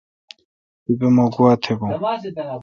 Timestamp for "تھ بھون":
1.61-1.91